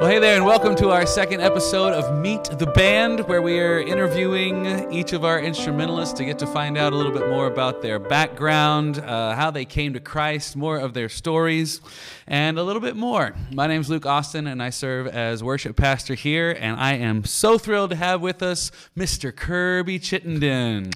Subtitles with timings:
[0.00, 3.60] Well, hey there, and welcome to our second episode of Meet the Band, where we
[3.60, 7.46] are interviewing each of our instrumentalists to get to find out a little bit more
[7.46, 11.82] about their background, uh, how they came to Christ, more of their stories,
[12.26, 13.34] and a little bit more.
[13.52, 17.24] My name is Luke Austin, and I serve as worship pastor here, and I am
[17.24, 19.36] so thrilled to have with us Mr.
[19.36, 20.92] Kirby Chittenden.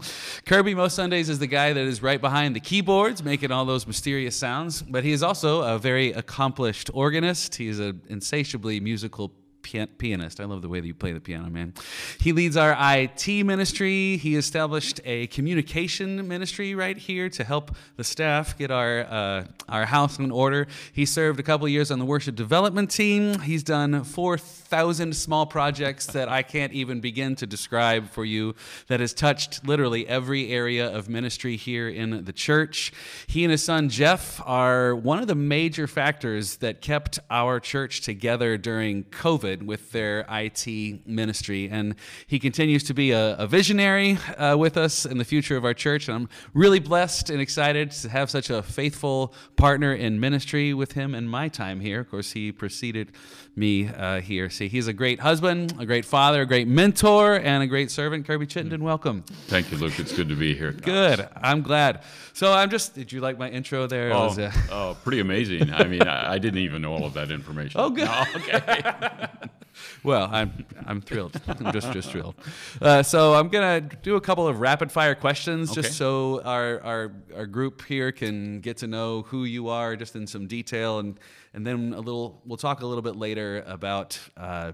[0.46, 3.86] Kirby, most Sundays, is the guy that is right behind the keyboards, making all those
[3.86, 7.57] mysterious sounds, but he is also a very accomplished organist.
[7.57, 10.41] He is an insatiably musical musical pianist.
[10.41, 11.75] I love the way that you play the piano, man.
[12.21, 14.17] He leads our IT ministry.
[14.17, 19.87] He established a communication ministry right here to help the staff get our uh, our
[19.87, 20.67] house in order.
[20.93, 23.40] He served a couple years on the worship development team.
[23.40, 28.54] He's done 4,000 small projects that I can't even begin to describe for you
[28.89, 32.92] that has touched literally every area of ministry here in the church.
[33.27, 38.03] He and his son Jeff are one of the major factors that kept our church
[38.03, 41.69] together during COVID with their IT ministry.
[41.70, 41.94] And
[42.27, 45.74] he continues to be a, a visionary uh, with us in the future of our
[45.74, 46.08] church.
[46.08, 50.92] And I'm really blessed and excited to have such a faithful partner in ministry with
[50.92, 52.00] him in my time here.
[52.00, 53.12] Of course, he preceded
[53.56, 54.50] me uh, here.
[54.50, 58.27] See, he's a great husband, a great father, a great mentor, and a great servant.
[58.27, 59.22] Kirby Chittenden, welcome.
[59.47, 59.98] Thank you, Luke.
[59.98, 60.72] It's good to be here.
[60.72, 61.28] Good.
[61.36, 62.02] I'm glad.
[62.32, 64.12] So I'm just, did you like my intro there?
[64.12, 64.52] Oh, was, uh...
[64.70, 65.72] oh pretty amazing.
[65.72, 67.80] I mean, I, I, didn't even know all of that information.
[67.84, 68.05] Oh, good.
[68.05, 68.60] No, okay.
[70.05, 71.41] well, I'm, I'm thrilled.
[71.48, 72.34] I'm just, just thrilled.
[72.81, 75.83] Uh, so I'm going to do a couple of rapid fire questions okay.
[75.83, 80.17] just so our, our, our group here can get to know who you are just
[80.17, 81.19] in some detail and
[81.55, 82.42] and then a little.
[82.45, 84.72] We'll talk a little bit later about uh,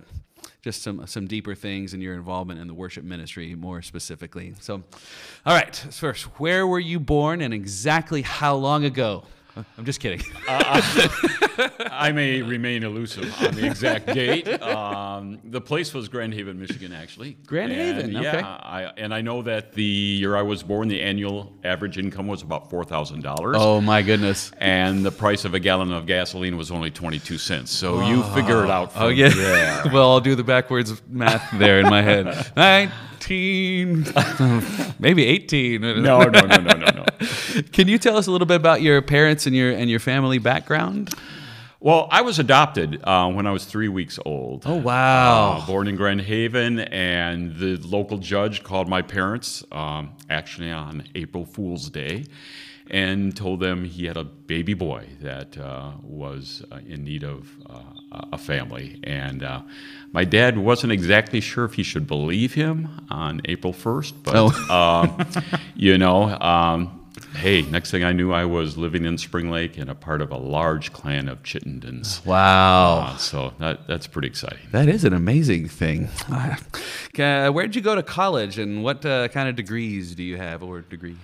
[0.62, 4.54] just some some deeper things and your involvement in the worship ministry more specifically.
[4.60, 4.82] So,
[5.46, 5.76] all right.
[5.76, 9.24] First, where were you born and exactly how long ago?
[9.78, 10.20] I'm just kidding.
[10.48, 10.80] uh,
[11.90, 14.48] I may remain elusive on the exact date.
[14.62, 17.36] Um, the place was Grand Haven, Michigan, actually.
[17.46, 18.38] Grand and Haven, okay.
[18.38, 22.26] Yeah, I, and I know that the year I was born, the annual average income
[22.26, 23.56] was about four thousand dollars.
[23.58, 24.52] Oh my goodness!
[24.58, 27.70] And the price of a gallon of gasoline was only twenty-two cents.
[27.70, 28.08] So oh.
[28.08, 28.92] you figure it out.
[28.96, 29.82] oh yeah.
[29.92, 32.52] well, I'll do the backwards math there in my head.
[33.20, 34.06] 19,
[34.98, 35.80] maybe 18.
[35.80, 37.04] No, no, no, no, no, no.
[37.80, 40.36] Can you tell us a little bit about your parents and your and your family
[40.36, 41.14] background?
[41.80, 44.64] Well, I was adopted uh, when I was three weeks old.
[44.66, 45.52] Oh, wow.
[45.62, 51.04] Uh, born in Grand Haven, and the local judge called my parents um, actually on
[51.14, 52.26] April Fool's Day
[52.90, 57.48] and told them he had a baby boy that uh, was uh, in need of
[57.64, 59.00] uh, a family.
[59.04, 59.62] And uh,
[60.12, 64.50] my dad wasn't exactly sure if he should believe him on April 1st, but, oh.
[64.70, 65.26] Um,
[65.74, 66.99] you know, um,
[67.40, 70.30] hey, next thing I knew, I was living in Spring Lake and a part of
[70.30, 72.24] a large clan of Chittendens.
[72.24, 72.98] Wow.
[72.98, 74.60] Uh, so that, that's pretty exciting.
[74.70, 76.08] That is an amazing thing.
[77.18, 80.62] Uh, where'd you go to college and what uh, kind of degrees do you have
[80.62, 81.16] or degree?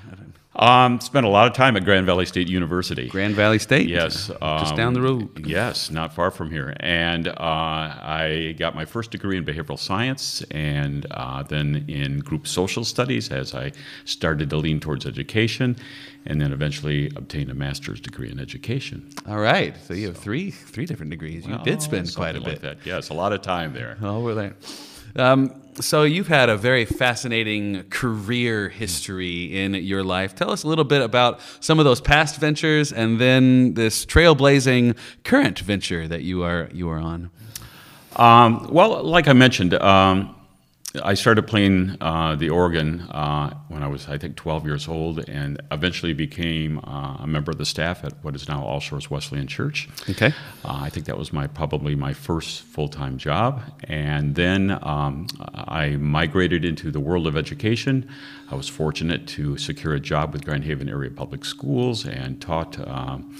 [0.56, 3.09] Um, spent a lot of time at Grand Valley State University.
[3.09, 3.89] Grand Valley State?
[3.89, 4.31] Yes.
[4.41, 5.47] Um, Just down the road.
[5.47, 6.75] Yes, not far from here.
[6.81, 12.47] And uh, I got my first degree in behavioral science and uh, then in group
[12.47, 13.72] social studies as I
[14.06, 15.77] started to lean towards education
[16.25, 19.09] and then eventually obtained a master's degree in education.
[19.28, 19.77] All right.
[19.87, 21.47] So you have three three different degrees.
[21.47, 22.49] You well, did spend quite a bit.
[22.49, 22.78] Like that.
[22.84, 23.99] Yes, a lot of time there.
[24.03, 24.56] Oh, we're there.
[25.16, 30.35] Um, so you've had a very fascinating career history in your life.
[30.35, 34.97] Tell us a little bit about some of those past ventures and then this trailblazing
[35.25, 37.31] current venture that you are you are on.
[38.17, 40.36] Um, well, like I mentioned, um,
[41.03, 45.29] I started playing uh, the organ uh, when I was, I think, 12 years old,
[45.29, 49.11] and eventually became uh, a member of the staff at what is now All Shores
[49.11, 49.89] Wesleyan Church.
[50.09, 50.33] Okay.
[50.65, 55.97] Uh, I think that was my probably my first full-time job, and then um, I
[55.97, 58.09] migrated into the world of education.
[58.51, 62.78] I was fortunate to secure a job with Grand Haven Area Public Schools and taught.
[62.87, 63.37] Um,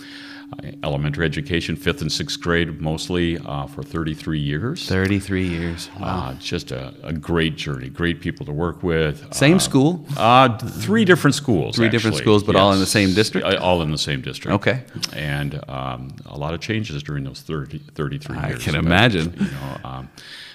[0.83, 4.89] elementary education, fifth and sixth grade, mostly uh, for 33 years.
[4.89, 5.91] 33 years.
[5.97, 6.29] Uh, wow.
[6.29, 9.35] Uh, just a, a, great journey, great people to work with.
[9.35, 10.07] Same uh, school?
[10.17, 11.77] Uh, three different schools.
[11.77, 11.99] Three actually.
[11.99, 12.63] different schools, but yes.
[12.63, 13.47] all in the same district?
[13.47, 14.55] All in the same district.
[14.55, 14.83] Okay.
[15.13, 18.61] And um, a lot of changes during those 30, 33 I years.
[18.61, 19.35] I can imagine.
[19.39, 20.11] you know, um,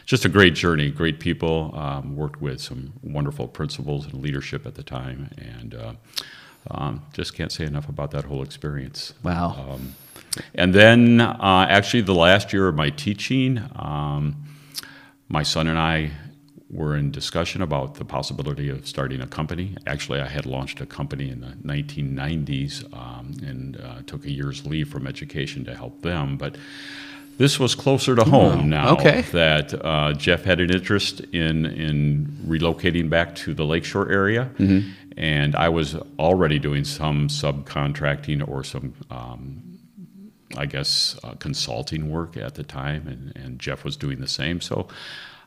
[0.06, 1.74] just a great journey, great people.
[1.76, 5.94] Um, worked with some wonderful principals and leadership at the time, and uh,
[6.70, 9.14] um, just can't say enough about that whole experience.
[9.24, 9.68] Wow.
[9.74, 9.96] Um,
[10.56, 14.36] and then, uh, actually, the last year of my teaching, um,
[15.28, 16.12] my son and I
[16.70, 19.76] were in discussion about the possibility of starting a company.
[19.88, 24.66] Actually, I had launched a company in the 1990s um, and uh, took a year's
[24.66, 26.38] leave from education to help them.
[26.38, 26.56] But
[27.38, 28.94] This was closer to home now.
[28.94, 29.24] okay.
[29.34, 34.50] That uh, Jeff had an interest in in relocating back to the Lakeshore area,
[35.18, 38.94] and I was already doing some subcontracting or some.
[39.10, 39.68] Um,
[40.58, 44.60] I guess uh, consulting work at the time, and, and Jeff was doing the same.
[44.60, 44.90] So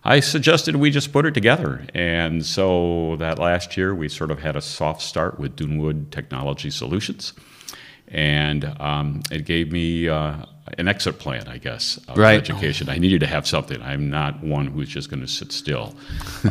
[0.03, 1.87] I suggested we just put it together.
[1.95, 6.71] And so that last year, we sort of had a soft start with Dunewood Technology
[6.71, 7.33] Solutions.
[8.09, 10.37] And um, it gave me uh,
[10.79, 12.37] an exit plan, I guess, of Right.
[12.39, 12.89] education.
[12.89, 13.81] I needed to have something.
[13.83, 15.95] I'm not one who's just going to sit still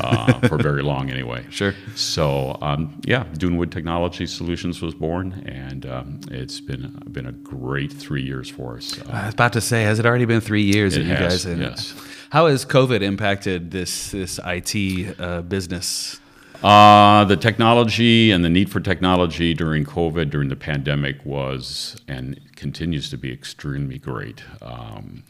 [0.02, 1.46] uh, for very long anyway.
[1.50, 1.74] Sure.
[1.96, 7.92] So um, yeah, Dunewood Technology Solutions was born, and um, it's been been a great
[7.94, 9.00] three years for us.
[9.00, 11.16] Uh, I was about to say, has it already been three years It that you
[11.16, 11.58] has, guys?
[11.60, 11.94] yes.
[12.30, 16.20] How has COVID impacted this this IT uh, business?
[16.64, 22.40] Uh, the technology and the need for technology during COVID, during the pandemic, was and
[22.56, 24.44] continues to be extremely great.
[24.62, 25.24] Um,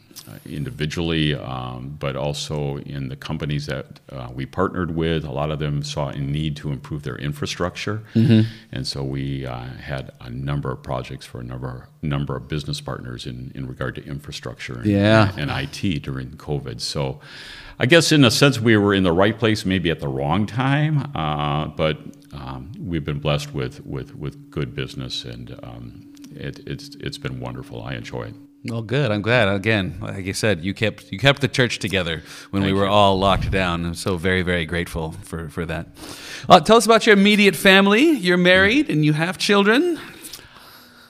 [0.46, 5.58] individually, um, but also in the companies that uh, we partnered with, a lot of
[5.58, 10.70] them saw a need to improve their infrastructure, and so we uh, had a number
[10.72, 14.86] of projects for a number number of business partners in, in regard to infrastructure and,
[14.86, 15.32] Yeah.
[15.36, 16.80] and IT during COVID.
[16.80, 17.20] So,
[17.78, 20.46] I guess in a sense we were in the right place, maybe at the wrong
[20.46, 21.98] time, uh, but
[22.32, 27.40] um, we've been blessed with with, with good business, and um, it, it's it's been
[27.40, 27.82] wonderful.
[27.82, 28.34] I enjoy it.
[28.66, 29.10] Well, good.
[29.10, 29.48] I'm glad.
[29.48, 32.90] Again, like you said, you kept you kept the church together when we were you.
[32.90, 33.84] all locked down.
[33.84, 35.88] I'm so very very grateful for for that.
[36.48, 38.12] Uh, tell us about your immediate family.
[38.12, 39.98] You're married and you have children.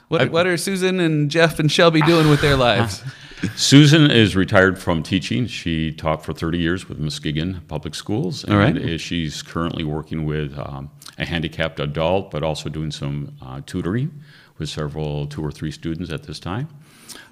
[0.08, 3.02] What what are Susan and Jeff and Shelby doing with their lives?
[3.56, 5.46] Susan is retired from teaching.
[5.46, 8.76] She taught for 30 years with Muskegon Public Schools, and All right.
[8.76, 14.10] is- she's currently working with um, a handicapped adult, but also doing some uh, tutoring
[14.58, 16.68] with several two or three students at this time.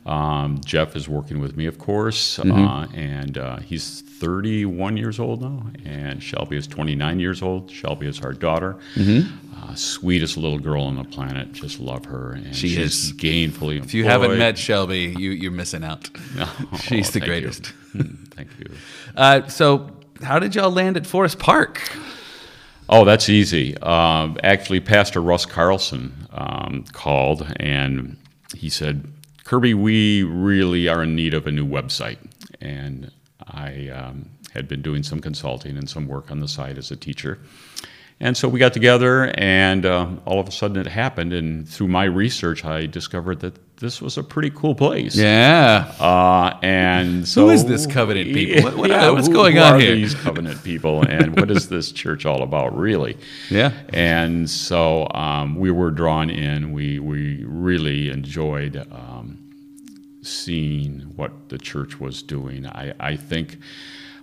[0.06, 5.42] Um, Jeff is working with me, of course, uh, and uh, he's 31 years old
[5.42, 7.70] now, and Shelby is 29 years old.
[7.70, 8.76] Shelby is our daughter.
[8.96, 11.52] Uh, sweetest little girl on the planet.
[11.52, 12.32] Just love her.
[12.32, 13.12] And She is.
[13.12, 13.84] gainfully employed.
[13.84, 16.10] If you haven't met Shelby, you you're missing out.
[16.82, 17.26] She's the you.
[17.26, 17.66] greatest.
[17.92, 18.66] Hmm, Thank you.
[19.16, 19.88] Uh, so,
[20.22, 21.80] how did y'all land at Forest Park?
[22.88, 23.78] Oh, that's easy.
[23.78, 28.16] Um, actually, Pastor Russ Carlson um, called and
[28.56, 29.06] he said,
[29.44, 32.18] Kirby, we really are in need of a new website.
[32.60, 33.10] And
[33.46, 36.96] I um, had been doing some consulting and some work on the side as a
[36.96, 37.38] teacher.
[38.20, 41.32] And so we got together, and uh, all of a sudden it happened.
[41.32, 45.16] And through my research, I discovered that this was a pretty cool place.
[45.16, 45.92] Yeah.
[45.98, 48.62] Uh, and so, is this covenant people?
[48.62, 49.96] What- what- what's who- going who on are here?
[49.96, 53.16] These covenant people, and what is this church all about, really?
[53.50, 53.72] Yeah.
[53.92, 56.70] And so um, we were drawn in.
[56.72, 59.38] We we really enjoyed um,
[60.22, 62.66] seeing what the church was doing.
[62.66, 63.58] I, I think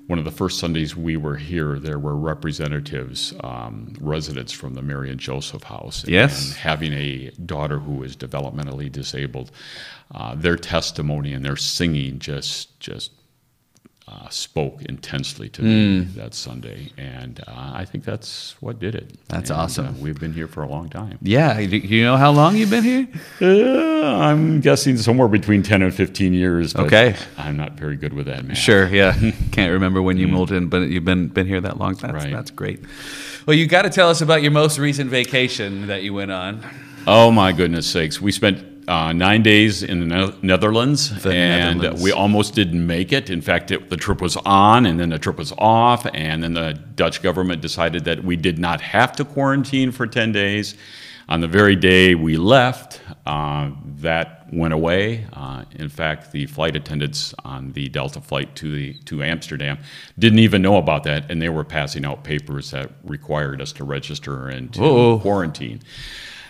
[0.09, 4.81] one of the first Sundays we were here, there were representatives, um, residents from the
[4.81, 6.03] Mary and Joseph House.
[6.07, 6.47] Yes.
[6.47, 9.51] And having a daughter who is developmentally disabled,
[10.15, 13.11] uh, their testimony and their singing just just
[14.11, 16.17] uh, spoke intensely to me Hmm.
[16.19, 19.13] that Sunday, and uh, I think that's what did it.
[19.27, 19.87] That's And, awesome.
[19.87, 21.19] uh, we've been here for a long time.
[21.21, 21.53] Yeah.
[21.59, 23.07] Do you know how long you've been here?
[23.39, 26.73] Uh, I'm guessing somewhere between 10 and 15 years.
[26.73, 27.15] But Okay.
[27.37, 28.57] I'm not very good with that math.
[28.57, 29.13] Sure, yeah.
[29.51, 31.93] Can't remember when you moved in, but you've been been here that long.
[31.95, 32.31] That's Right.
[32.33, 32.79] that's great.
[33.45, 36.61] Well, you got to tell us about your most recent vacation that you went on.
[37.07, 38.19] Oh my goodness sakes!
[38.21, 42.03] We spent uh, nine days in the Ne- Netherlands, The and Netherlands.
[42.03, 43.29] we almost didn't make it.
[43.29, 46.53] In fact, it, the trip was on, and then the trip was off, and then
[46.53, 50.75] the Dutch government decided that we did not have to quarantine for ten days.
[51.29, 53.69] On the very day we left, uh,
[54.01, 55.27] that went away.
[55.31, 59.77] Uh, in fact, the flight attendants on the Delta flight to the to Amsterdam
[60.17, 63.83] didn't even know about that, and they were passing out papers that required us to
[63.83, 65.81] register and to quarantine.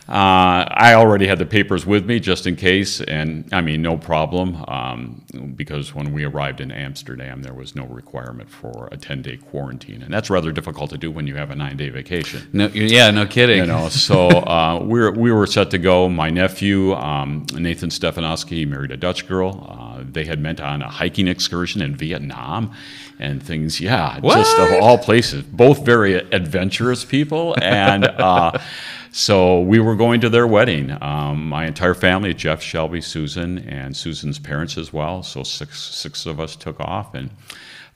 [0.09, 3.95] Uh, I already had the papers with me just in case, and I mean, no
[3.95, 5.21] problem, um,
[5.55, 10.01] because when we arrived in Amsterdam, there was no requirement for a 10 day quarantine.
[10.01, 12.49] And that's rather difficult to do when you have a nine day vacation.
[12.53, 13.59] No, yeah, no kidding.
[13.59, 16.09] You know, so uh, we, were, we were set to go.
[16.09, 19.67] My nephew, um, Nathan Stefanowski, married a Dutch girl.
[19.69, 22.73] Uh, they had met on a hiking excursion in Vietnam
[23.19, 23.79] and things.
[23.79, 25.43] Yeah, just of all places.
[25.43, 27.55] Both very adventurous people.
[27.61, 28.53] And uh,
[29.11, 30.95] so we were going to their wedding.
[31.01, 35.23] Um, my entire family, Jeff, Shelby, Susan, and Susan's parents as well.
[35.23, 37.29] So six, six of us took off and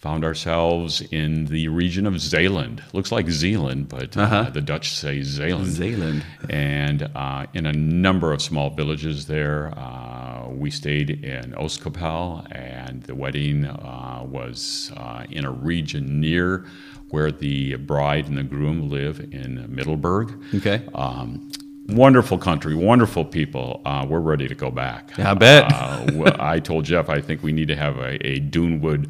[0.04, 2.84] found ourselves in the region of Zeeland.
[2.92, 5.72] Looks like Zealand, but uh the Dutch say Zeeland.
[5.72, 6.26] Zeeland.
[6.50, 13.02] And uh, in a number of small villages there, uh, we stayed in Oostkapelle, and
[13.04, 16.66] the wedding uh, was uh, in a region near
[17.10, 20.42] where the bride and the groom live in Middelburg.
[20.56, 20.82] Okay.
[20.96, 21.52] Um,
[21.90, 23.82] wonderful country, wonderful people.
[23.86, 25.12] Uh, we're ready to go back.
[25.18, 25.72] Yeah, I bet.
[25.72, 29.10] Uh, I told Jeff I think we need to have a, a Dunewood,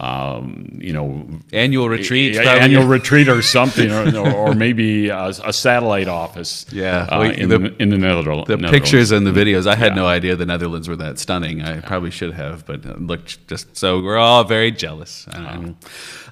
[0.00, 2.36] um, you know, Annual retreat.
[2.36, 2.60] a- probably.
[2.60, 6.66] annual retreat or something, or, or, maybe a, a satellite office.
[6.70, 8.46] Yeah, uh, in, the- in the Netherlands.
[8.48, 9.66] the pictures and the videos.
[9.66, 10.02] I had Yeah.
[10.02, 11.62] no idea the Netherlands were that stunning.
[11.62, 14.00] I probably should have, but it looked just so.
[14.00, 15.26] We're all very jealous.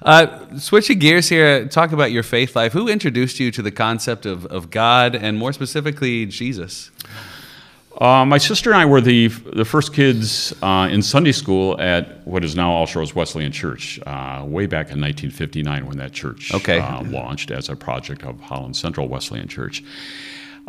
[0.01, 2.73] Uh, switching gears here, talk about your faith life.
[2.73, 6.91] Who introduced you to the concept of, of God and more specifically Jesus?
[7.99, 12.25] Uh, my sister and I were the the first kids uh, in Sunday school at
[12.25, 16.51] what is now All Shores Wesleyan Church, uh, way back in 1959 when that church
[16.53, 16.79] Okay.
[16.79, 19.83] uh, launched as a project of Holland Central Wesleyan Church.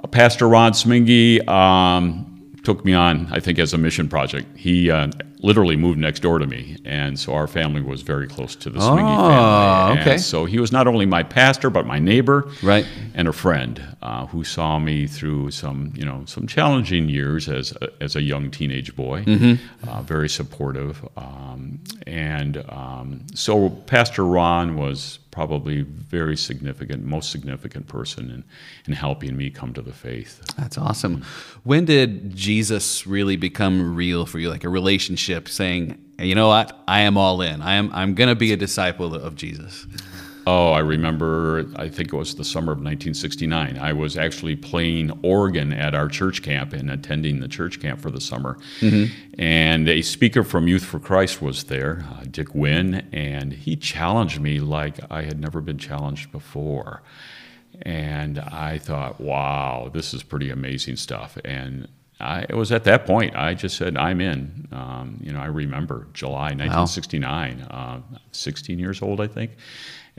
[0.02, 2.26] Uh, Pastor Ron Smingy um,
[2.64, 4.46] took me on, I think, as a mission project.
[4.56, 5.08] He uh,
[5.40, 8.78] literally moved next door to me, and so our family was very close to the
[8.78, 10.00] Smingy Oh, family.
[10.00, 10.12] okay.
[10.12, 12.86] And so he was not only my pastor, but my neighbor Right.
[13.14, 17.72] and a friend uh, who saw me through some, you know, some challenging years as
[17.82, 19.24] a, as a young teenage boy.
[19.86, 27.88] Uh, very supportive, um, and um, so Pastor Ron was probably very significant, most significant
[27.88, 28.44] person in,
[28.86, 30.40] in helping me come to the faith.
[30.56, 31.24] That's awesome.
[31.64, 36.78] When did Jesus really become real for you, like a relationship, saying, "You know what?
[36.86, 37.62] I am all in.
[37.62, 37.90] I am.
[37.92, 39.86] I'm going to be a disciple of Jesus."
[40.46, 43.78] Oh, I remember, I think it was the summer of 1969.
[43.78, 48.10] I was actually playing organ at our church camp and attending the church camp for
[48.10, 48.58] the summer.
[49.38, 54.38] And a speaker from Youth for Christ was there, uh, Dick Wynn, and he challenged
[54.40, 57.02] me like I had never been challenged before.
[57.82, 61.38] And I thought, wow, this is pretty amazing stuff.
[61.44, 61.88] And
[62.20, 64.68] I, it was at that point I just said, I'm in.
[64.72, 69.52] Um, you know, I remember July 1969, uh, 16 years old, I think.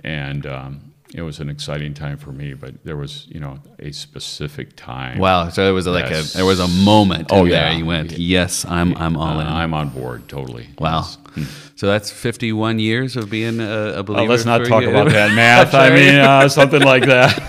[0.03, 3.91] And um, it was an exciting time for me, but there was, you know, a
[3.91, 5.17] specific time.
[5.19, 5.49] Wow.
[5.49, 7.29] So it was like a there was a moment.
[7.31, 7.71] Oh, yeah.
[7.71, 8.95] You went, "Yes, I'm.
[8.97, 10.67] I'm all Uh, in." I'm on board totally.
[10.77, 11.05] Wow.
[11.35, 11.71] Yes.
[11.75, 14.25] So that's 51 years of being a, a believer.
[14.25, 14.89] Uh, let's not talk you.
[14.89, 15.73] about that math.
[15.73, 17.41] I mean, uh, something like that.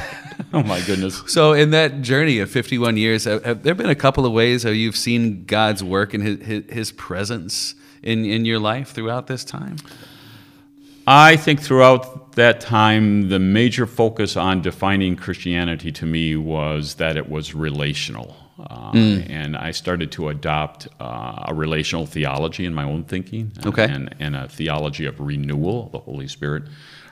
[0.52, 1.22] oh my goodness.
[1.28, 4.64] So in that journey of 51 years, have, have there been a couple of ways
[4.64, 9.28] how you've seen God's work and his, his, his presence in, in your life throughout
[9.28, 9.76] this time?
[11.06, 17.16] I think throughout that time, the major focus on defining Christianity to me was that
[17.16, 18.36] it was relational.
[18.58, 18.92] Uh,
[19.28, 23.84] And I started to adopt uh, a relational theology in my own thinking, Okay.
[23.84, 26.62] and, and a theology of renewal, the Holy Spirit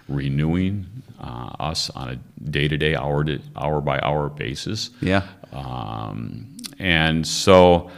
[0.08, 0.86] renewing
[1.20, 2.16] uh, us on a
[2.50, 4.90] day to day, hour to hour by hour basis.
[5.02, 5.22] Yeah.
[5.52, 7.90] Um, and so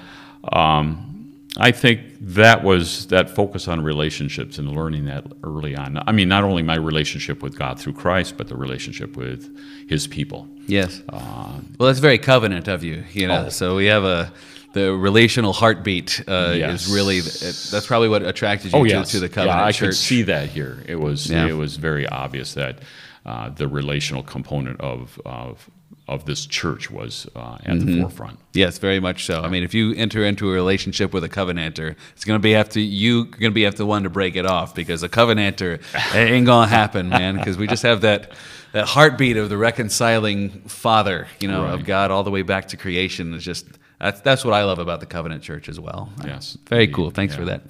[0.52, 1.15] um,
[1.58, 6.02] I think that was that focus on relationships and learning that early on.
[6.06, 9.56] I mean, not only my relationship with God through Christ, but the relationship with
[9.88, 10.48] His people.
[10.66, 11.02] Yes.
[11.10, 13.34] well, that's very covenant of you, you know.
[13.34, 13.48] Uh, Oh.
[13.50, 14.32] So we have a
[14.74, 16.86] the relational heartbeat uh, Yes.
[16.86, 19.72] is really that's probably what attracted you Oh to, yes, to the covenant yeah, I
[19.72, 19.88] church.
[19.90, 20.82] could see that here.
[20.86, 21.46] It was Yeah.
[21.46, 22.80] it was very obvious that
[23.24, 25.70] uh, the relational component of of
[26.08, 27.86] of this church was uh, at Mm-hmm.
[27.96, 28.38] the forefront.
[28.52, 29.42] Yes, very much so.
[29.42, 32.52] I mean, if you enter into a relationship with a covenanter, it's going to be
[32.52, 35.08] have to you going to be have the one to break it off because a
[35.08, 37.36] covenanter it ain't going to happen, man.
[37.36, 38.32] Because we just have that
[38.72, 42.76] that heartbeat of the reconciling Father, you know, of God all the way back to
[42.76, 43.34] creation.
[43.34, 43.66] It's just
[43.98, 46.10] that's that's what I love about the covenant church as well.
[46.24, 46.94] Yes, very indeed.
[46.94, 47.10] cool.
[47.10, 47.62] Thanks for that.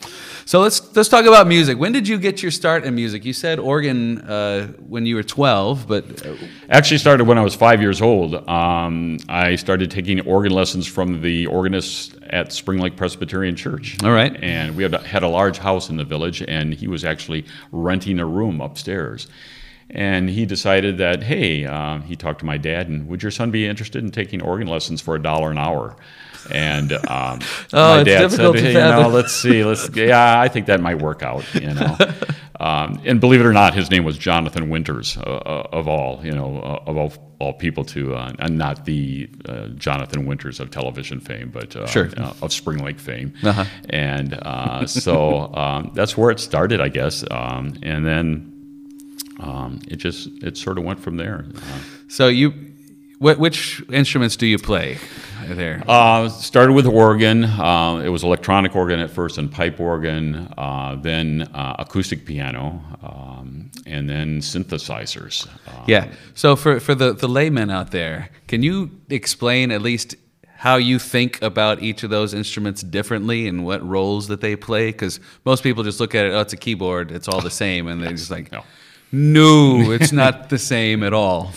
[0.44, 1.78] So let's let's talk about music.
[1.78, 3.24] When did you get your start in music?
[3.24, 6.34] You said organ uh, when you were twelve, but uh,
[6.68, 8.34] Actually, started when I was five years old.
[8.48, 13.96] Um, I started taking organ lessons from the organist at Spring Lake Presbyterian Church.
[14.02, 14.36] All right.
[14.42, 18.18] And we had, had a large house in the village, and he was actually renting
[18.18, 19.28] a room upstairs.
[19.90, 23.50] And he decided that, hey, uh, he talked to my dad, and would your son
[23.52, 25.96] be interested in taking organ lessons for a dollar an hour?
[26.50, 27.40] And um,
[27.72, 31.00] Oh, my dad said, hey, you know, let's see, let's, yeah, I think that might
[31.00, 31.96] work out, you know.
[32.58, 36.24] Um, and believe it or not, his name was Jonathan Winters, uh, uh, of all
[36.24, 40.58] you know, uh, of all, all people, to uh, and not the uh, Jonathan Winters
[40.58, 42.08] of television fame, but uh, Sure.
[42.16, 43.34] uh, of Spring Lake fame.
[43.42, 43.64] Uh-huh.
[43.90, 47.24] And uh, so um, that's where it started, I guess.
[47.30, 48.55] Um, and then
[49.40, 51.44] um, it just it sort of went from there.
[51.56, 51.78] Uh,
[52.08, 52.50] so you,
[53.18, 54.98] wh- which instruments do you play
[55.48, 55.82] there?
[55.86, 57.44] Uh, started with organ.
[57.44, 60.52] Uh, it was electronic organ at first, and pipe organ.
[60.56, 65.46] Uh, then uh, acoustic piano, um, and then synthesizers.
[65.66, 66.08] Uh, Yeah.
[66.34, 70.16] So for, for the, the laymen out there, can you explain at least
[70.58, 74.86] how you think about each of those instruments differently and what roles that they play?
[74.90, 77.86] Because most people just look at it, oh, it's a keyboard, it's all the same,
[77.88, 78.64] and they're just like, No.
[79.12, 81.52] No, it's not the same at all.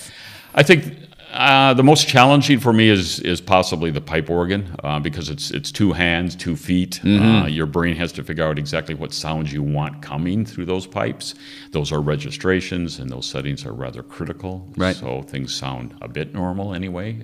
[0.53, 4.99] I think uh, the most challenging for me is is possibly the pipe organ uh,
[4.99, 6.99] because it's it's two hands, two feet.
[7.03, 7.25] Mm-hmm.
[7.25, 10.87] Uh, your brain has to figure out exactly what sounds you want coming through those
[10.87, 11.35] pipes.
[11.71, 14.67] Those are registrations, and those settings are rather critical.
[14.75, 14.95] Right.
[14.95, 17.21] So things sound a bit normal anyway.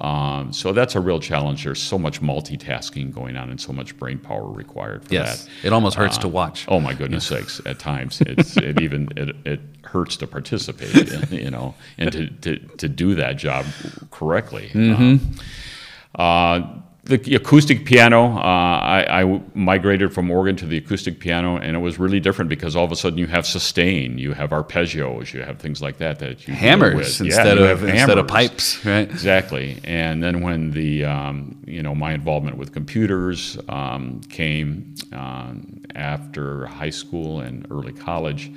[0.00, 1.64] Um, so that's a real challenge.
[1.64, 5.68] There's so much multitasking going on and so much brain power required for Yes, that.
[5.68, 6.66] it almost hurts to watch.
[6.68, 7.60] Oh my goodness sakes!
[7.64, 12.58] At times, it's it even it, it hurts to participate, you know, and to, to,
[12.76, 13.66] to do that job
[14.10, 14.70] correctly.
[14.74, 15.20] Um,
[16.14, 16.78] uh,
[17.08, 21.78] the acoustic piano, uh, I, I migrated from organ to the acoustic piano, and it
[21.78, 25.42] was really different because all of a sudden you have sustain, you have arpeggios, you
[25.42, 27.20] have things like that that you Hammers with.
[27.20, 29.08] Yeah, instead you of have instead of pipes, right?
[29.08, 29.80] Exactly.
[29.84, 36.66] And then when the um, you know my involvement with computers um, came um, after
[36.66, 38.52] high school and early college,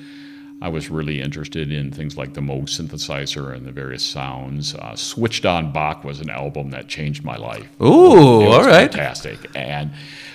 [0.62, 4.76] I was really interested in things like the Moog synthesizer and the various sounds.
[4.76, 7.68] Uh, Switched on Bach was an album that changed my life.
[7.82, 8.92] Ooh, all right.
[8.92, 9.40] fantastic.
[9.56, 9.92] And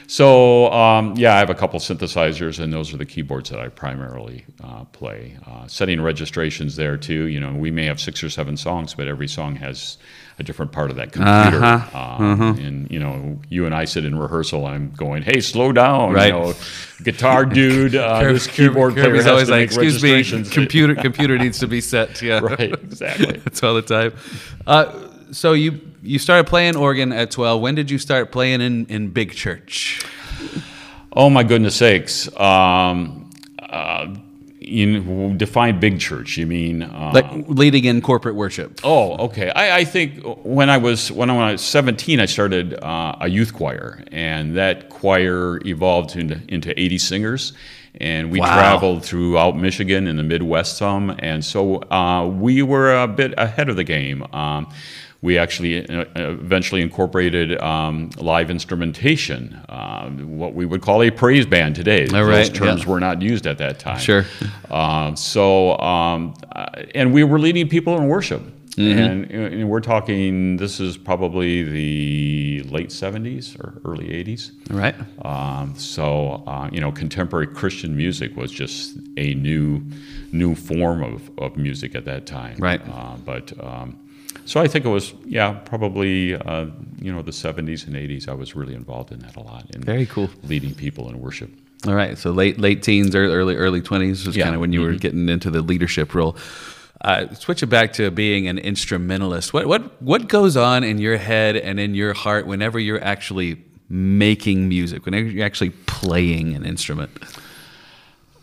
[0.08, 3.68] so, um, yeah, I have a couple synthesizers, and those are the keyboards that I
[3.68, 5.36] primarily uh, play.
[5.46, 7.26] Uh, setting registrations there too.
[7.26, 9.98] You know, we may have six or seven songs, but every song has
[10.38, 11.64] a different part of that computer.
[11.64, 14.66] Uh-huh, Um, And you know, you and I sit in rehearsal.
[14.66, 16.26] I'm going, "Hey, slow down!" Right.
[16.26, 16.54] You know,
[17.02, 17.94] guitar dude.
[17.94, 21.58] Uh, this keyboard player Kirby's has always to like, make "Excuse me, computer computer needs
[21.60, 23.38] to be set." Yeah, right, exactly.
[23.38, 24.12] That's all the time.
[24.66, 24.92] Uh,
[25.32, 27.60] so you you started playing organ at twelve.
[27.62, 30.04] When did you start playing in in big church?
[31.12, 32.28] Oh my goodness sakes!
[32.38, 34.14] Um, uh,
[34.66, 36.36] you define big church.
[36.36, 38.80] You mean uh, Like leading in corporate worship.
[38.84, 39.50] Oh, okay.
[39.50, 43.54] I, I think when I was when I was 17, I started uh, a youth
[43.54, 47.52] choir, and that choir evolved into, into 80 singers,
[48.00, 48.52] and we Wow.
[48.54, 53.68] traveled throughout Michigan and the Midwest some, and so uh, we were a bit ahead
[53.68, 54.24] of the game.
[54.32, 54.66] Um,
[55.22, 61.46] we actually uh, eventually incorporated um, live instrumentation, uh, what we would call a praise
[61.46, 62.06] band today.
[62.06, 62.90] All Those right, terms yeah.
[62.90, 63.98] were not used at that time.
[63.98, 64.24] Sure.
[64.70, 68.42] Um, so, um, uh, and we were leading people in worship.
[68.76, 68.98] Mm-hmm.
[68.98, 74.50] And, and we're talking, this is probably the late 70s or early 80s.
[74.70, 74.94] All right.
[75.24, 79.82] Um, so, uh, you know, contemporary Christian music was just a new,
[80.32, 82.56] new form of, of music at that time.
[82.58, 82.82] Right.
[82.86, 83.98] Uh, but um,
[84.44, 86.66] so I think it was, yeah, probably, uh,
[87.00, 88.28] you know, the 70s and 80s.
[88.28, 89.64] I was really involved in that a lot.
[89.74, 90.28] In Very cool.
[90.44, 91.50] Leading people in worship.
[91.86, 92.16] All right.
[92.16, 94.44] So late late teens, early early early twenties was Yeah.
[94.44, 96.36] kind of when you were getting into the leadership role.
[97.00, 97.26] Uh,
[97.62, 101.78] it back to being an instrumentalist, what what what goes on in your head and
[101.78, 107.10] in your heart whenever you're actually making music, whenever you're actually playing an instrument?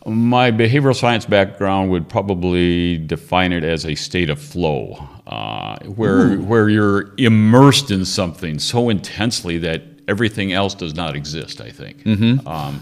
[0.05, 6.37] My behavioral science background would probably define it as a state of flow, uh, where
[6.37, 11.59] where you're immersed in something so intensely that everything else does not exist.
[11.59, 12.05] I think.
[12.45, 12.81] Um,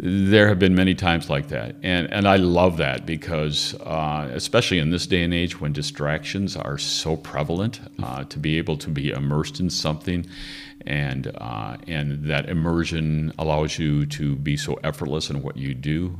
[0.00, 4.78] there have been many times like that, and and I love that because, uh, especially
[4.78, 8.90] in this day and age when distractions are so prevalent, uh, to be able to
[8.90, 10.24] be immersed in something,
[10.86, 16.16] and uh, and that immersion allows you to be so effortless in what you do.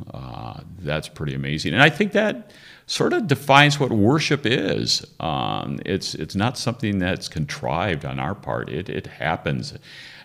[0.78, 2.52] That's pretty amazing, and I think that
[2.86, 5.06] sort of defines what worship is.
[5.20, 8.68] Um, it's it's not something that's contrived on our part.
[8.68, 9.74] It it happens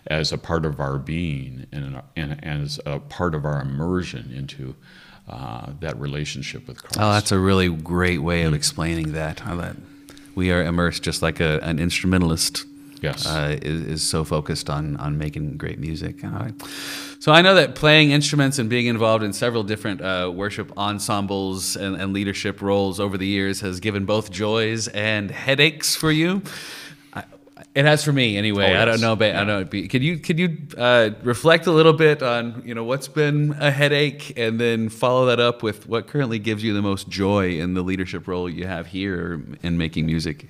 [0.06, 4.74] as a part of our being and, and as a part of our immersion into
[5.28, 6.98] uh, that relationship with Christ.
[7.00, 9.40] Oh, that's a really great way of explaining that.
[9.40, 9.76] How that
[10.34, 12.66] we are immersed just like a, an instrumentalist
[13.00, 13.26] yes.
[13.26, 16.22] uh, is, is so focused on on making great music.
[16.22, 16.54] Right.
[17.18, 21.74] So I know that playing instruments and being involved in several different uh, worship ensembles
[21.74, 26.42] and, and leadership roles over the years has given both joys and headaches for you.
[27.14, 27.24] I,
[27.74, 28.74] it has for me anyway.
[28.74, 29.88] Oh, I don't know, but I don't know.
[29.88, 33.70] Could you could you uh, reflect a little bit on you know what's been a
[33.70, 37.72] headache, and then follow that up with what currently gives you the most joy in
[37.72, 40.46] the leadership role you have here in making music?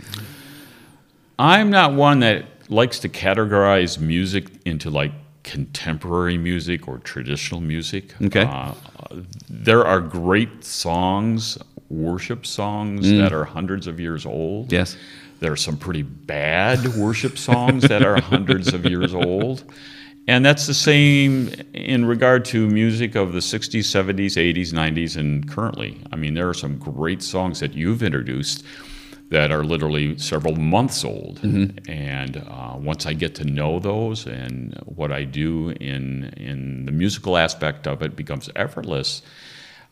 [1.39, 8.15] I'm not one that likes to categorize music into like contemporary music or traditional music.
[8.23, 8.45] Okay.
[8.45, 8.73] Uh,
[9.49, 11.59] there are great songs,
[11.91, 13.19] worship songs Mm.
[13.19, 14.73] that are hundreds of years old.
[14.73, 14.97] Yes.
[15.41, 19.65] There are some pretty bad worship songs that are hundreds of years old.
[20.27, 25.47] And that's the same in regard to music of the 60s, 70s, 80s, 90s, and
[25.47, 26.01] currently.
[26.11, 28.65] I mean, there are some great songs that you've introduced
[29.31, 31.41] that are literally several months old.
[31.89, 36.93] And uh, once I get to know those and what I do in in the
[36.93, 39.23] musical aspect of it becomes effortless,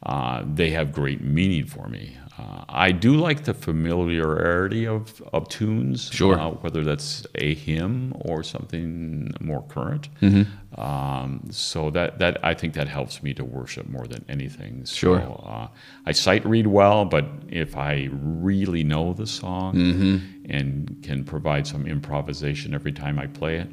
[0.04, 2.16] uh, they have great meaning for me.
[2.38, 6.38] Uh, I do like the familiarity of, of tunes, Sure.
[6.38, 10.08] uh, whether that's a hymn or something more current.
[10.20, 10.80] Mm-hmm.
[10.80, 14.86] Um, so that, that I think that helps me to worship more than anything.
[14.86, 15.42] So, Sure.
[15.44, 15.68] uh,
[16.06, 20.50] I sight read well, but if I really know the song Mm-hmm.
[20.50, 23.68] and can provide some improvisation every time I play it,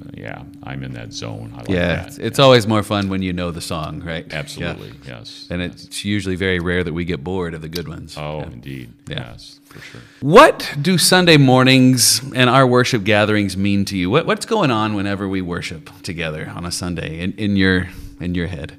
[0.00, 1.52] Uh, yeah, I'm in that zone.
[1.54, 2.06] I like Yeah, that.
[2.08, 4.26] it's, it's always more fun when you know the song, right?
[4.28, 4.36] Yeah.
[4.36, 5.46] Absolutely, yes.
[5.50, 8.16] And it's usually very rare that we get bored of the good ones.
[8.18, 8.92] Oh, indeed.
[9.08, 9.30] Yeah.
[9.32, 10.00] Yes, for sure.
[10.20, 14.10] What do Sunday mornings and our worship gatherings mean to you?
[14.10, 17.88] What, what's going on whenever we worship together on a Sunday in, in your
[18.20, 18.76] in your head?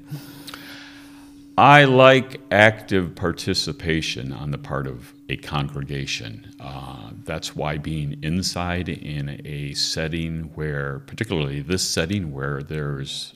[1.56, 6.52] I like active participation on the part of a congregation.
[6.58, 13.34] Uh, that's why being inside in a setting where, particularly this setting where there's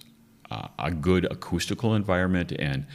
[0.50, 2.86] uh, a good acoustical environment and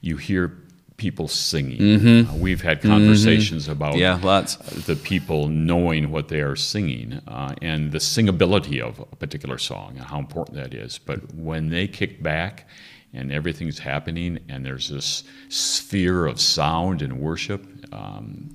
[0.00, 0.58] you hear
[0.96, 2.26] people singing.
[2.26, 4.56] Uh, we've had conversations about Yeah, lots.
[4.56, 9.94] the people knowing what they are singing uh, and the singability of a particular song
[9.96, 10.98] and how important that is.
[10.98, 12.68] But when they kick back
[13.12, 18.48] and everything's happening and there's this sphere of sound and worship um,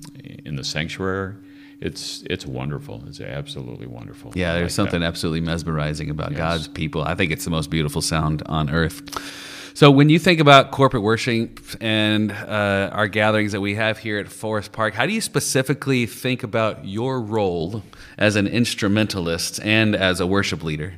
[0.44, 1.34] in the sanctuary,
[1.80, 3.04] it's it's wonderful.
[3.06, 4.32] It's absolutely wonderful.
[4.34, 5.06] Yeah, there's like something that.
[5.06, 7.02] absolutely mesmerizing about God's people.
[7.02, 9.74] I think it's the most beautiful sound on earth.
[9.74, 14.18] So, when you think about corporate worship and uh, our gatherings that we have here
[14.18, 17.84] at Forest Park, how do you specifically think about your role
[18.18, 20.94] as an instrumentalist and as a worship leader?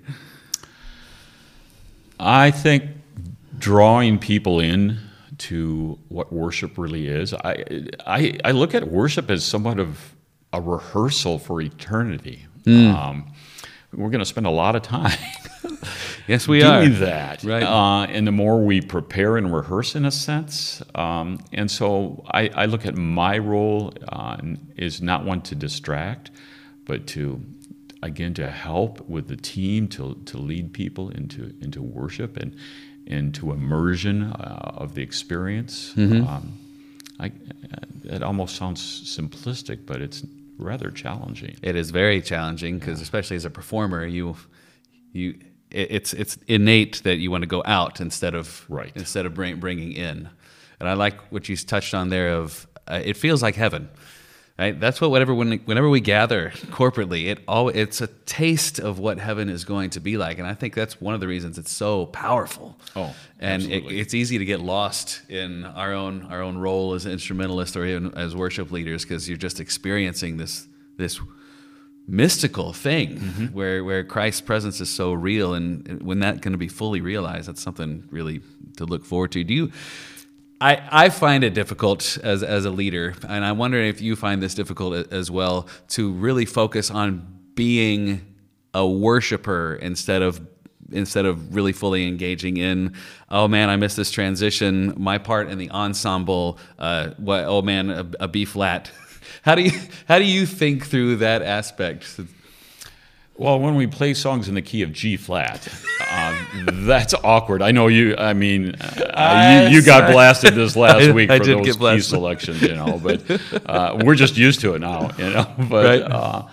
[2.19, 2.85] I think
[3.61, 4.99] drawing people in
[5.39, 7.33] to what worship really is.
[7.33, 10.15] I, I, I look at worship as somewhat of
[10.53, 12.47] a rehearsal for eternity.
[12.67, 13.33] Um,
[13.93, 15.17] we're going to spend a lot of time
[16.31, 16.99] Yes, we doing are.
[16.99, 17.43] that.
[17.43, 17.63] Right.
[17.63, 20.81] Uh, and the more we prepare and rehearse, in a sense.
[20.95, 24.37] Um, and so I, I look at my role uh,
[24.77, 26.31] is not one to distract,
[26.85, 27.43] but to
[28.03, 32.57] again to help with the team to, to lead people into into worship and
[33.11, 35.93] into immersion uh, of the experience.
[35.97, 36.27] Mm-hmm.
[36.27, 36.59] Um,
[37.19, 37.33] I,
[38.05, 40.25] it almost sounds simplistic, but it's
[40.59, 41.57] rather challenging.
[41.63, 44.37] It is very challenging because, especially as a performer, you
[45.13, 45.39] you
[45.71, 48.93] it's it's innate that you want to go out instead of Right.
[48.95, 50.29] instead of bring, bringing in.
[50.81, 53.89] And I like what you touched on there of uh, it feels like heaven.
[54.61, 54.79] Right?
[54.79, 59.19] That's what whatever when, whenever we gather corporately, it all it's a taste of what
[59.19, 61.73] heaven is going to be like, and I think that's one of the reasons it's
[61.73, 62.79] so powerful.
[62.95, 67.07] Oh, and it, it's easy to get lost in our own our own role as
[67.07, 70.69] instrumentalists or even as worship leaders because you're just experiencing this
[70.99, 71.19] this
[72.07, 73.47] mystical thing Mm-hmm.
[73.55, 77.49] where where Christ's presence is so real and when that going to be fully realized
[77.49, 78.43] that's something really
[78.77, 79.73] to look forward to do you
[80.61, 84.43] I, I find it difficult as, as a leader, and I wonder if you find
[84.43, 88.27] this difficult as well to really focus on being
[88.75, 90.41] a worshiper instead of
[90.93, 92.95] instead of really fully engaging in
[93.29, 97.91] oh man I missed this transition my part in the ensemble uh, what oh man
[97.91, 98.91] a, a B flat.
[99.43, 99.73] How do you
[100.09, 102.19] how do you think through that aspect
[103.37, 105.67] Well, when we play songs in the key of G flat,
[106.11, 107.63] um, that's awkward.
[107.63, 108.15] I know you.
[108.19, 111.79] I mean, uh, you, you got blasted this last I- week I for those get
[111.79, 113.01] key selections, you know.
[113.03, 113.23] But
[113.67, 115.47] uh, we're just used to it now, you know.
[115.71, 116.03] But Right.
[116.03, 116.49] uh,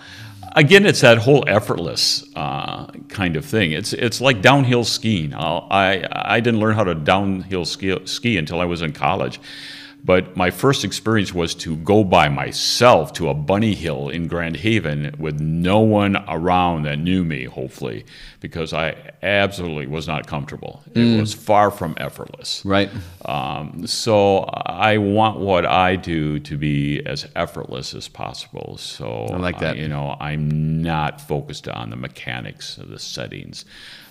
[0.56, 3.72] again, it's that whole effortless uh, kind of thing.
[3.72, 5.34] It's it's like downhill skiing.
[5.34, 9.40] I'll, I I didn't learn how to downhill ski, ski until I was in college.
[10.08, 14.56] But my first experience was to go by myself to a bunny hill in Grand
[14.56, 18.06] Haven with no one around that knew me, hopefully,
[18.40, 20.82] because I absolutely was not comfortable.
[20.94, 22.62] It was far from effortless.
[22.64, 22.88] right
[23.26, 28.78] Um, so I want what I do to be as effortless as possible.
[28.78, 29.76] So I like that.
[29.76, 33.66] uh, you know, I'm not focused on the mechanics of the settings,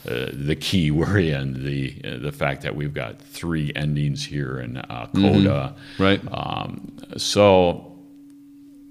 [0.06, 4.60] uh, the key we're in, the uh, the fact that we've got three endings here
[4.60, 5.76] in uh, coda.
[5.98, 7.94] right Um, so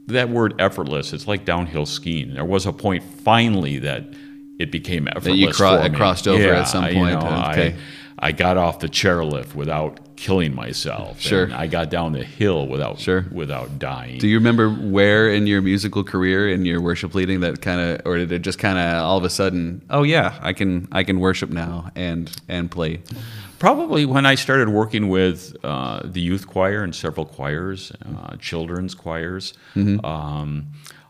[0.08, 2.34] that word effortless, it's like downhill skiing.
[2.34, 4.04] There was a point finally that
[4.58, 5.96] it became effortless cro- for it me.
[5.98, 7.74] crossed over at Yeah, some you point, know, okay.
[7.74, 7.76] I
[8.32, 11.20] got off the chairlift without killing myself.
[11.20, 11.44] Sure.
[11.44, 13.26] And I got down the hill without Sure.
[13.30, 14.18] without dying.
[14.18, 18.00] Do you remember where in your musical career in your worship leading that kind of,
[18.06, 19.82] or did it just kind of all of a sudden?
[19.90, 23.00] Oh yeah, I can I can worship now and and play.
[23.58, 28.94] Probably when I started working with uh, the youth choir and several choirs, uh, children's
[28.94, 29.54] choirs,
[30.04, 30.66] um,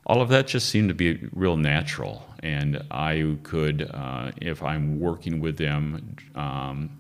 [0.06, 2.24] all of that just seemed to be real natural.
[2.42, 6.90] And I could, uh, if I'm working with them um,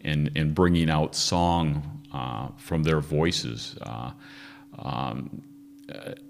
[0.00, 4.12] and, and bringing out song uh, from their voices, uh,
[4.78, 5.42] um,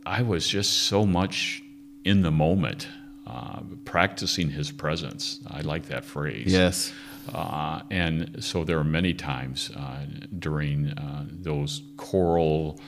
[0.05, 1.63] I was just so much
[2.05, 2.89] in the moment,
[3.29, 5.39] uh, practicing his presence.
[5.47, 6.53] I like that phrase.
[6.53, 6.93] Yes.
[7.33, 10.05] Uh, and so there are many times uh,
[10.39, 12.81] during uh, those choral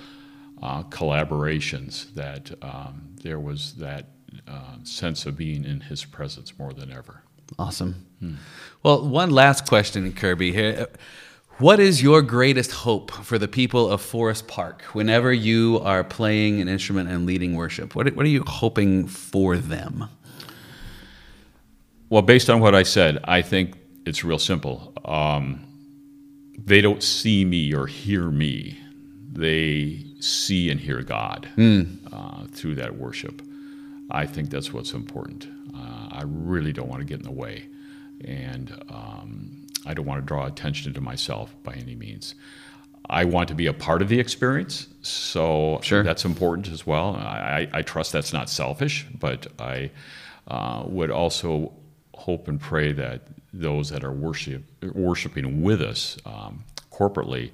[0.62, 4.07] uh, collaborations that um, there was that
[4.49, 7.23] uh, sense of being in his presence more than ever.
[7.59, 8.07] Awesome.
[8.83, 10.53] Well, one last question, Kirby.
[10.53, 10.88] Here,
[11.59, 16.61] what is your greatest hope for the people of Forest Park whenever you are playing
[16.61, 17.95] an instrument and leading worship?
[17.95, 20.09] What, what are you hoping for them?
[22.09, 24.92] Well, based on what I said, I think it's real simple.
[25.05, 25.66] Um,
[26.59, 28.79] they don't see me or hear me,
[29.33, 31.48] they see and hear God
[32.12, 33.42] uh, through that worship.
[34.11, 35.48] I think that's what's important.
[35.74, 37.64] Uh, I really don't want to get in the way,
[38.24, 42.35] and um, I don't want to draw attention to myself by any means.
[43.09, 46.02] I want to be a part of the experience, so Sure.
[46.02, 47.14] that's important as well.
[47.16, 49.90] I, I I trust that's not selfish, but I
[50.48, 51.72] uh, would also
[52.14, 54.62] hope and pray that those that are worship,
[54.94, 57.50] worshiping with us um, corporately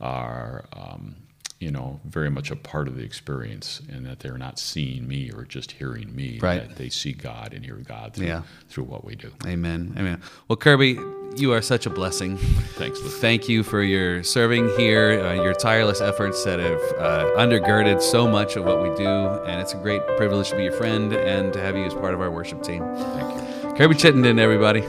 [0.00, 1.14] are, um,
[1.60, 5.30] you know, very much a part of the experience, and that they're not seeing me
[5.30, 6.38] or just hearing me.
[6.40, 6.66] Right.
[6.66, 8.42] That they see God and hear God through, Yeah.
[8.68, 9.30] through what we do.
[9.46, 9.94] Amen.
[9.98, 10.22] Amen.
[10.48, 10.98] Well, Kirby,
[11.36, 12.38] you are such a blessing.
[12.38, 12.98] Thanks.
[13.02, 13.08] Lou.
[13.10, 18.26] Thank you for your serving here, uh, your tireless efforts that have uh, undergirded so
[18.26, 19.06] much of what we do.
[19.44, 22.14] And it's a great privilege to be your friend and to have you as part
[22.14, 22.82] of our worship team.
[22.96, 23.74] Thank you.
[23.74, 24.82] Kirby Chittenden, everybody.